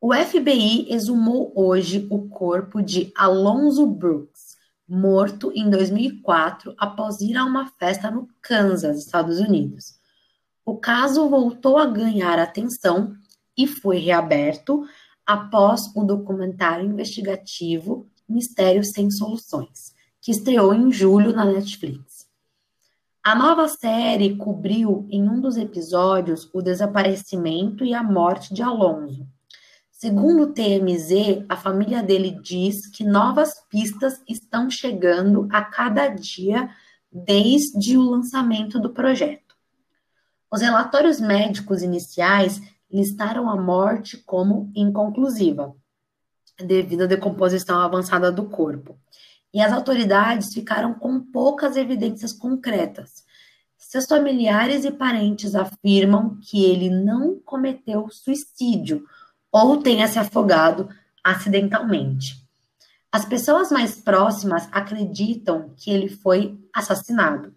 [0.00, 7.44] O FBI exumou hoje o corpo de Alonzo Brooks, morto em 2004 após ir a
[7.44, 9.96] uma festa no Kansas, Estados Unidos.
[10.64, 13.16] O caso voltou a ganhar atenção
[13.56, 14.86] e foi reaberto
[15.24, 19.94] após o documentário investigativo Mistérios Sem Soluções,
[20.26, 22.26] que estreou em julho na Netflix.
[23.22, 29.24] A nova série cobriu em um dos episódios o desaparecimento e a morte de Alonso.
[29.88, 36.70] Segundo o TMZ, a família dele diz que novas pistas estão chegando a cada dia
[37.12, 39.54] desde o lançamento do projeto.
[40.50, 42.60] Os relatórios médicos iniciais
[42.92, 45.72] listaram a morte como inconclusiva,
[46.58, 48.98] devido à decomposição avançada do corpo.
[49.52, 53.24] E as autoridades ficaram com poucas evidências concretas,
[53.86, 59.04] seus familiares e parentes afirmam que ele não cometeu suicídio
[59.52, 60.88] ou tenha se afogado
[61.22, 62.44] acidentalmente.
[63.12, 67.54] As pessoas mais próximas acreditam que ele foi assassinado.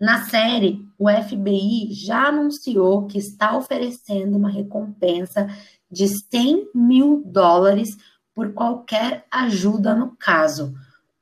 [0.00, 5.46] Na série, o FBI já anunciou que está oferecendo uma recompensa
[5.90, 7.96] de 100 mil dólares
[8.34, 10.74] por qualquer ajuda no caso,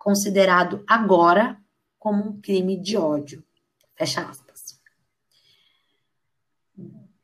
[0.04, 1.58] considerado agora
[1.98, 3.42] como um crime de ódio.
[3.96, 4.78] Fecha aspas.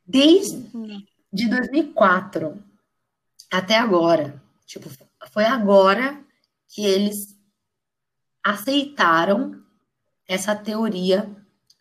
[0.03, 0.67] Desde
[1.31, 2.61] de 2004
[3.51, 4.89] até agora, tipo,
[5.31, 6.25] foi agora
[6.67, 7.37] que eles
[8.43, 9.63] aceitaram
[10.27, 11.29] essa teoria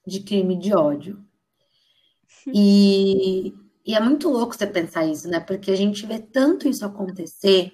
[0.07, 1.25] de crime de ódio.
[2.47, 3.55] E,
[3.87, 5.41] e, é muito louco você pensar isso, né?
[5.41, 7.73] Porque a gente vê tanto isso acontecer,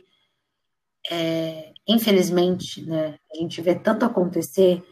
[1.11, 3.18] é, infelizmente, né?
[3.33, 4.83] A gente vê tanto acontecer,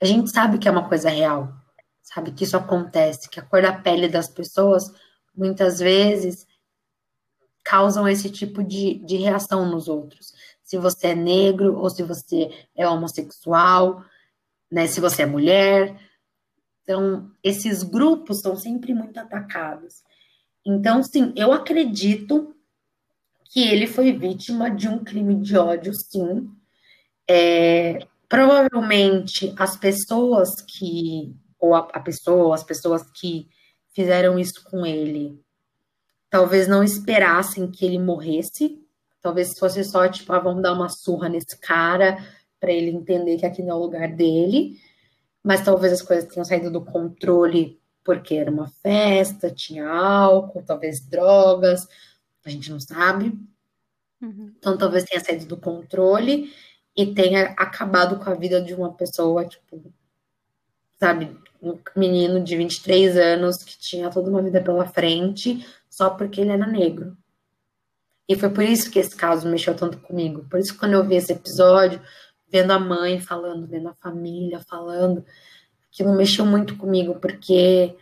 [0.00, 1.52] a gente sabe que é uma coisa real,
[2.02, 4.92] sabe que isso acontece, que a cor da pele das pessoas
[5.34, 6.46] muitas vezes
[7.62, 10.32] causam esse tipo de, de reação nos outros.
[10.62, 14.04] Se você é negro ou se você é homossexual,
[14.70, 14.86] né?
[14.86, 15.96] Se você é mulher,
[16.90, 20.02] então, esses grupos são sempre muito atacados.
[20.66, 22.52] Então, sim, eu acredito
[23.50, 26.48] que ele foi vítima de um crime de ódio, sim.
[27.28, 33.46] É, provavelmente as pessoas que, ou a, a pessoa, as pessoas que
[33.92, 35.38] fizeram isso com ele,
[36.30, 38.80] talvez não esperassem que ele morresse.
[39.20, 42.24] Talvez fosse só tipo, ah, vamos dar uma surra nesse cara
[42.58, 44.80] para ele entender que aqui não é o lugar dele
[45.42, 51.00] mas talvez as coisas tenham saído do controle porque era uma festa, tinha álcool, talvez
[51.00, 51.86] drogas,
[52.44, 53.38] a gente não sabe.
[54.20, 54.52] Uhum.
[54.58, 56.52] Então talvez tenha saído do controle
[56.96, 59.92] e tenha acabado com a vida de uma pessoa, tipo,
[60.98, 66.40] sabe, um menino de 23 anos que tinha toda uma vida pela frente só porque
[66.40, 67.16] ele era negro.
[68.28, 70.46] E foi por isso que esse caso mexeu tanto comigo.
[70.48, 72.00] Por isso que quando eu vi esse episódio,
[72.48, 75.24] vendo a mãe falando, vendo a família falando,
[75.92, 77.96] aquilo mexeu muito comigo, porque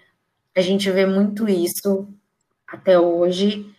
[0.54, 2.08] a gente vê muito isso
[2.66, 3.74] até hoje.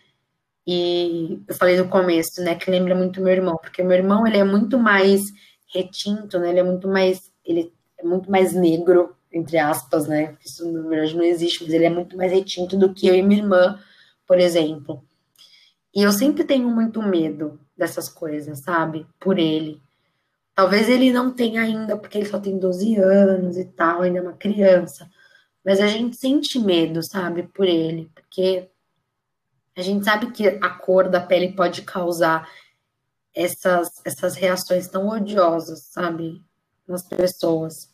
[0.72, 4.36] E eu falei no começo, né, que lembra muito meu irmão, porque meu irmão, ele
[4.36, 5.22] é muito mais
[5.74, 10.70] retinto, né, ele é muito mais, ele é muito mais negro, entre aspas, né, isso
[10.70, 13.42] na verdade não existe, mas ele é muito mais retinto do que eu e minha
[13.42, 13.80] irmã,
[14.24, 15.04] por exemplo.
[15.92, 19.82] E eu sempre tenho muito medo dessas coisas, sabe, por ele.
[20.54, 24.22] Talvez ele não tenha ainda, porque ele só tem 12 anos e tal, ainda é
[24.22, 25.10] uma criança.
[25.64, 28.69] Mas a gente sente medo, sabe, por ele, porque
[29.76, 32.48] a gente sabe que a cor da pele pode causar
[33.34, 36.44] essas, essas reações tão odiosas, sabe,
[36.86, 37.90] nas pessoas.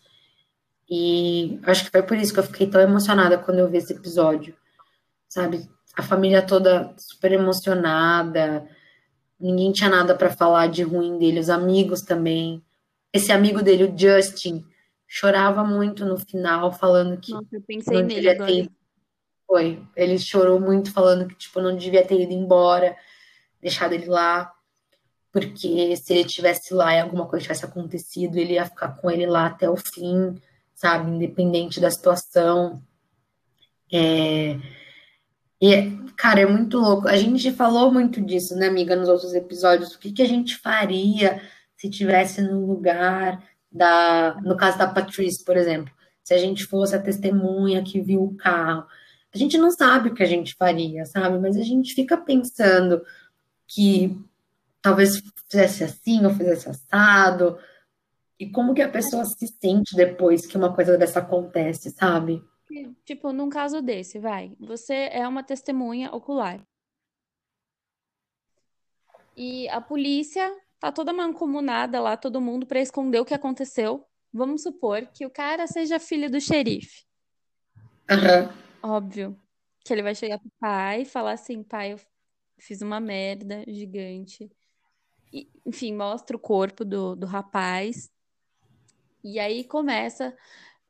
[0.88, 3.92] E acho que foi por isso que eu fiquei tão emocionada quando eu vi esse
[3.92, 4.56] episódio,
[5.28, 5.68] sabe?
[5.96, 8.68] A família toda super emocionada,
[9.38, 12.62] ninguém tinha nada para falar de ruim dele, os amigos também.
[13.12, 14.64] Esse amigo dele, o Justin,
[15.06, 17.32] chorava muito no final, falando que.
[17.32, 18.52] Nossa, eu pensei nele agora.
[18.52, 18.70] Ter...
[19.46, 19.82] Foi.
[19.94, 22.96] Ele chorou muito, falando que, tipo, não devia ter ido embora,
[23.61, 24.52] deixado ele lá.
[25.32, 29.26] Porque se ele tivesse lá e alguma coisa tivesse acontecido, ele ia ficar com ele
[29.26, 30.40] lá até o fim,
[30.74, 31.11] sabe?
[31.11, 32.82] Independente da situação.
[33.92, 34.56] É
[35.61, 37.09] e, cara, é muito louco.
[37.09, 39.94] A gente falou muito disso, né, amiga, nos outros episódios.
[39.94, 41.40] O que, que a gente faria
[41.76, 44.38] se tivesse no lugar da.
[44.42, 45.92] No caso da Patrice, por exemplo.
[46.22, 48.87] Se a gente fosse a testemunha que viu o carro.
[49.37, 51.38] A gente não sabe o que a gente faria, sabe?
[51.38, 53.05] Mas a gente fica pensando
[53.66, 54.18] que
[54.81, 57.59] talvez fizesse assim ou fizesse assado.
[58.40, 62.42] E como que a pessoa se sente depois que uma coisa dessa acontece, sabe?
[63.05, 66.66] tipo, num caso desse, vai, você é uma testemunha ocular.
[69.37, 74.03] E a polícia tá toda mancomunada lá, todo mundo, para esconder o que aconteceu.
[74.33, 77.05] Vamos supor que o cara seja filho do xerife.
[78.11, 78.65] Uhum.
[78.88, 79.38] Óbvio.
[79.85, 82.01] Que ele vai chegar pro pai e falar assim: pai, eu
[82.59, 84.51] fiz uma merda gigante.
[85.33, 88.11] E, enfim, mostra o corpo do, do rapaz.
[89.25, 90.37] E aí começa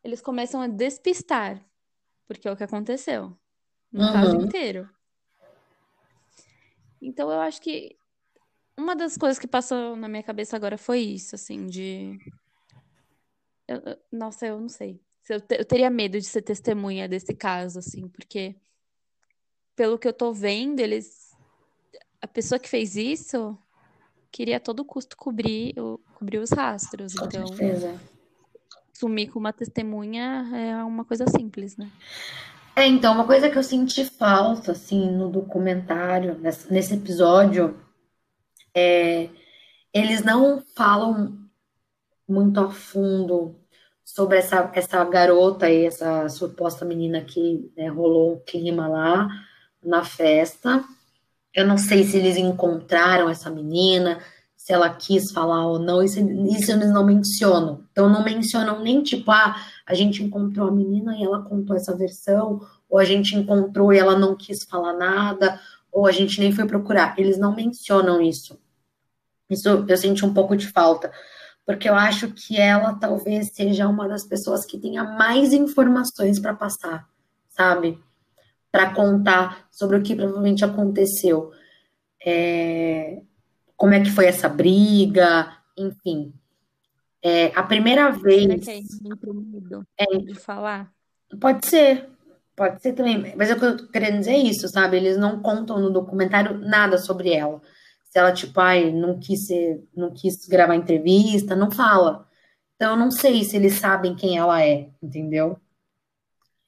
[0.07, 1.61] eles começam a despistar,
[2.29, 3.37] porque é o que aconteceu
[3.91, 4.13] no uhum.
[4.13, 4.89] caso inteiro.
[7.03, 7.97] Então eu acho que
[8.77, 12.19] uma das coisas que passou na minha cabeça agora foi isso, assim, de.
[13.67, 15.01] Eu, nossa, eu não sei.
[15.29, 18.57] Eu, te, eu teria medo de ser testemunha desse caso, assim, porque
[19.75, 21.35] pelo que eu tô vendo, eles.
[22.21, 23.57] A pessoa que fez isso
[24.33, 25.75] queria a todo custo cobrir,
[26.15, 27.15] cobrir os rastros.
[27.15, 28.01] Com então, certeza
[28.97, 31.91] sumir com uma testemunha é uma coisa simples, né?
[32.75, 37.79] É, então, uma coisa que eu senti falta, assim, no documentário, nesse, nesse episódio,
[38.75, 39.31] é
[39.95, 41.39] eles não falam
[42.29, 43.55] muito a fundo
[44.07, 49.29] sobre essa, essa garota e essa suposta menina que né, rolou o clima lá
[49.85, 50.85] na festa.
[51.53, 54.21] Eu não sei se eles encontraram essa menina,
[54.57, 57.85] se ela quis falar ou não, isso, isso eles não mencionam.
[57.91, 61.97] Então, não mencionam nem tipo, ah, a gente encontrou a menina e ela contou essa
[61.97, 66.53] versão, ou a gente encontrou e ela não quis falar nada, ou a gente nem
[66.53, 67.19] foi procurar.
[67.19, 68.57] Eles não mencionam isso.
[69.51, 71.11] Isso eu senti um pouco de falta,
[71.67, 76.55] porque eu acho que ela talvez seja uma das pessoas que tenha mais informações para
[76.55, 77.07] passar,
[77.49, 77.99] sabe?
[78.71, 81.51] Para contar sobre o que provavelmente aconteceu.
[82.25, 83.21] É
[83.77, 86.33] como é que foi essa briga, enfim.
[87.23, 88.65] É, a primeira vez.
[88.65, 89.17] Será
[89.99, 90.91] é é, de falar?
[91.41, 92.09] Pode ser,
[92.55, 93.35] pode ser também.
[93.37, 94.97] Mas eu querendo dizer isso, sabe?
[94.97, 97.61] Eles não contam no documentário nada sobre ela.
[98.17, 102.27] Se ela, tipo, ai, não quis ser, não quis gravar entrevista, não fala.
[102.75, 105.61] Então eu não sei se eles sabem quem ela é, entendeu?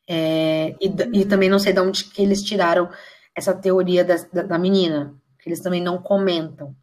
[0.07, 2.91] É, e, e, também não sei de onde que eles tiraram
[3.35, 6.77] essa teoria da, da, da menina, que eles também não comentam.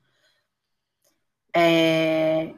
[1.55, 2.55] É...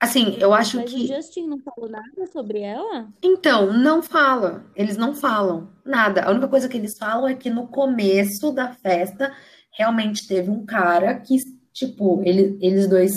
[0.00, 1.04] Assim, eu acho Mas que.
[1.04, 3.12] o Justin não falou nada sobre ela?
[3.22, 4.64] Então, não fala.
[4.74, 6.24] Eles não falam nada.
[6.24, 9.34] A única coisa que eles falam é que no começo da festa
[9.74, 11.36] realmente teve um cara que,
[11.72, 13.12] tipo, ele, eles dois,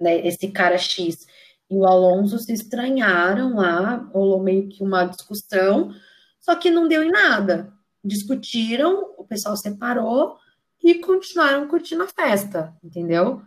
[0.00, 1.26] né, esse cara X
[1.68, 5.92] e o Alonso se estranharam lá, rolou meio que uma discussão,
[6.40, 7.72] só que não deu em nada.
[8.04, 10.36] Discutiram, o pessoal separou
[10.82, 13.42] e continuaram curtindo a festa, entendeu?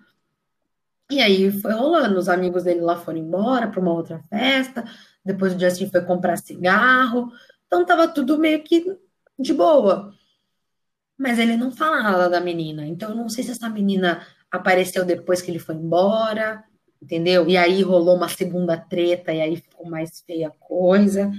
[1.09, 4.83] E aí foi rolando, os amigos dele lá foram embora para uma outra festa,
[5.23, 7.31] depois o Justin foi comprar cigarro,
[7.65, 8.85] então tava tudo meio que
[9.39, 10.13] de boa.
[11.19, 15.03] Mas ele não fala nada da menina, então eu não sei se essa menina apareceu
[15.03, 16.63] depois que ele foi embora,
[17.01, 17.47] entendeu?
[17.49, 21.29] E aí rolou uma segunda treta e aí ficou mais feia a coisa.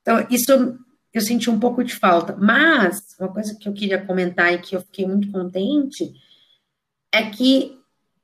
[0.00, 0.78] Então, isso
[1.12, 2.36] eu senti um pouco de falta.
[2.36, 6.12] Mas, uma coisa que eu queria comentar e que eu fiquei muito contente
[7.12, 7.76] é que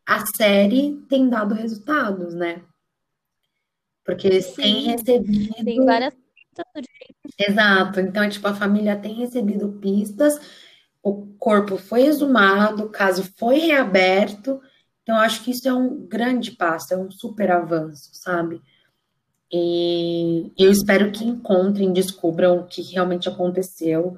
[0.06, 2.62] a série tem dado resultados, né?
[4.04, 5.64] Porque eles Sim, têm recebido.
[5.64, 6.14] Tem várias
[7.38, 8.00] Exato.
[8.00, 10.38] Então, tipo, a família tem recebido pistas,
[11.02, 14.60] o corpo foi exumado, o caso foi reaberto.
[15.02, 18.62] Então, acho que isso é um grande passo, é um super avanço, sabe?
[19.50, 24.16] E eu espero que encontrem, descubram o que realmente aconteceu.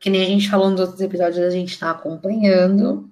[0.00, 3.10] Que nem a gente falou nos outros episódios, a gente está acompanhando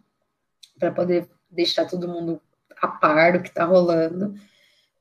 [0.78, 2.40] para poder deixar todo mundo
[2.80, 4.34] a par do que está rolando.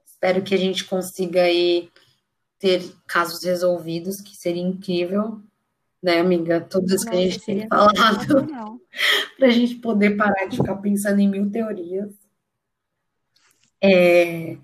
[0.06, 1.90] Espero que a gente consiga aí
[2.60, 5.42] ter casos resolvidos, que seria incrível,
[6.02, 6.62] né, amiga?
[6.62, 7.92] Tudo isso que a gente tem falado,
[9.38, 12.14] para a gente poder parar de ficar pensando em mil teorias.
[13.82, 14.58] É...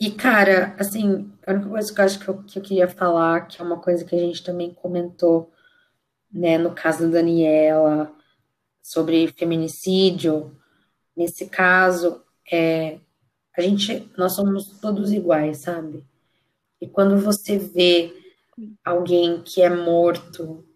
[0.00, 3.46] E, cara, assim, a única coisa que eu acho que eu, que eu queria falar,
[3.46, 5.52] que é uma coisa que a gente também comentou,
[6.32, 8.12] né, no caso da Daniela,
[8.82, 10.58] sobre feminicídio,
[11.16, 12.98] nesse caso, é,
[13.56, 16.04] a gente, nós somos todos iguais, sabe?
[16.80, 18.12] E quando você vê
[18.84, 20.66] alguém que é morto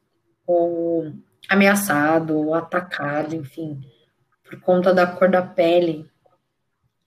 [0.46, 1.12] ou
[1.48, 3.80] ameaçado ou atacado, enfim,
[4.44, 6.10] por conta da cor da pele,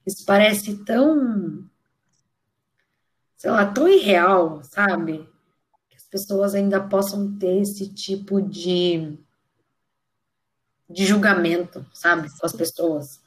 [0.05, 1.69] isso parece tão,
[3.37, 5.29] sei lá, tão irreal, sabe?
[5.89, 9.17] Que as pessoas ainda possam ter esse tipo de
[10.89, 13.21] de julgamento, sabe, com as pessoas.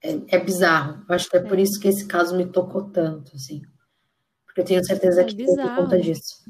[0.00, 1.04] É, é bizarro.
[1.08, 3.62] Eu acho que é por isso que esse caso me tocou tanto, assim.
[4.44, 6.44] Porque eu tenho certeza é que é por conta disso.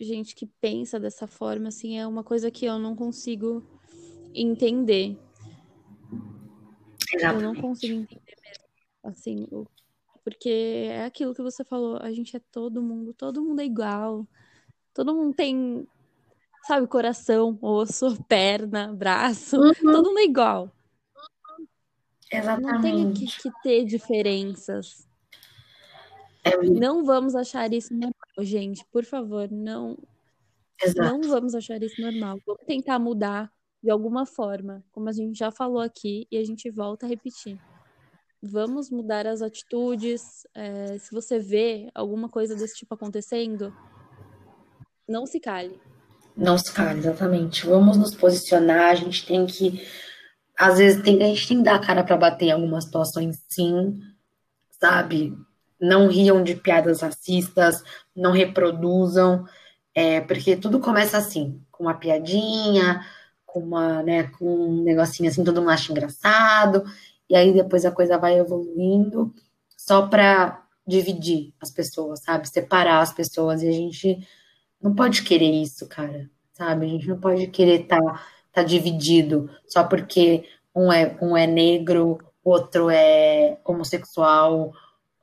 [0.00, 3.64] Gente que pensa dessa forma, assim, é uma coisa que eu não consigo
[4.34, 5.18] entender.
[7.12, 7.44] Exatamente.
[7.44, 8.64] Eu não consigo entender mesmo.
[9.02, 9.46] Assim,
[10.22, 14.26] porque é aquilo que você falou, a gente é todo mundo, todo mundo é igual.
[14.92, 15.86] Todo mundo tem
[16.68, 19.72] sabe, coração, osso, perna, braço, uhum.
[19.82, 20.70] todo mundo é igual.
[22.30, 22.72] Exatamente.
[22.72, 25.07] Não tem que, que ter diferenças.
[26.48, 28.84] É não vamos achar isso normal, gente.
[28.90, 29.96] Por favor, não.
[30.82, 31.08] Exato.
[31.08, 32.38] Não vamos achar isso normal.
[32.46, 33.50] Vamos tentar mudar
[33.82, 37.58] de alguma forma, como a gente já falou aqui, e a gente volta a repetir.
[38.42, 40.46] Vamos mudar as atitudes.
[40.54, 43.74] É, se você vê alguma coisa desse tipo acontecendo,
[45.08, 45.80] não se cale.
[46.36, 47.66] Não se cala, exatamente.
[47.66, 49.82] Vamos nos posicionar, a gente tem que.
[50.56, 53.44] Às vezes tem, a gente tem que dar a cara para bater em algumas situações,
[53.48, 54.00] sim.
[54.80, 55.36] sabe?
[55.80, 57.82] Não riam de piadas racistas,
[58.14, 59.44] não reproduzam,
[59.94, 63.04] é, porque tudo começa assim, com uma piadinha,
[63.46, 66.84] com uma, né, com um negocinho assim, todo mundo acha engraçado,
[67.28, 69.34] e aí depois a coisa vai evoluindo
[69.76, 72.48] só para dividir as pessoas, sabe?
[72.48, 74.26] Separar as pessoas, e a gente
[74.80, 76.86] não pode querer isso, cara, sabe?
[76.86, 81.46] A gente não pode querer estar tá, tá dividido só porque um é, um é
[81.46, 84.72] negro, outro é homossexual,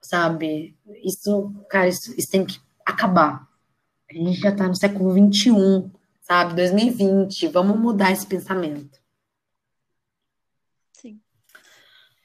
[0.08, 0.78] sabe?
[1.04, 3.48] Isso, cara, isso, isso tem que acabar.
[4.10, 5.92] A gente já tá no século XXI,
[6.22, 6.56] sabe?
[6.56, 9.00] 2020, vamos mudar esse pensamento.
[10.94, 11.20] Sim.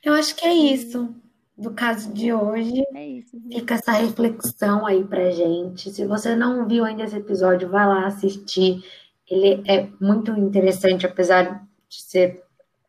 [0.05, 1.15] Eu acho que é isso
[1.57, 2.83] do caso de hoje.
[2.95, 3.39] É isso.
[3.53, 5.91] Fica essa reflexão aí pra gente.
[5.91, 8.83] Se você não viu ainda esse episódio, vai lá assistir.
[9.29, 12.43] Ele é muito interessante, apesar de ser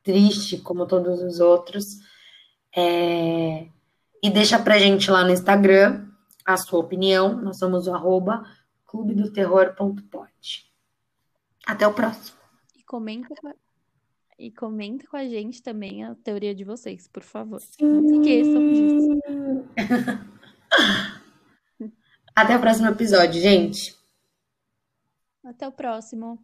[0.04, 2.00] triste, como todos os outros.
[2.76, 3.68] É...
[4.22, 6.08] E deixa pra gente lá no Instagram
[6.46, 7.42] a sua opinião.
[7.42, 8.46] Nós somos o arroba
[8.86, 10.72] clubedoterror.pod.
[11.66, 12.38] Até o próximo.
[12.76, 13.34] E comenta,
[14.38, 17.60] e comenta com a gente também a teoria de vocês, por favor.
[17.62, 17.86] Sim.
[17.86, 19.22] Não esqueçam disso.
[22.36, 23.96] Até o próximo episódio, gente.
[25.44, 26.40] Até o próximo.